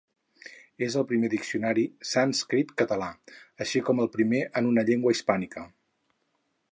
És 0.85 0.95
el 0.99 1.03
primer 1.11 1.29
diccionari 1.33 1.83
sànscrit-català, 2.13 3.11
així 3.65 3.85
com 3.91 4.03
el 4.07 4.11
primer 4.19 4.43
en 4.63 4.71
una 4.73 4.89
llengua 4.91 5.17
hispànica. 5.17 5.67